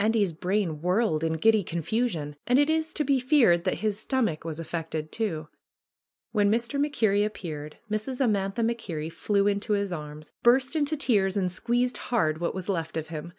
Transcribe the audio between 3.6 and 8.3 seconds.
that his stomach was affected too. When Mr. MacKerrie appeared Mrs.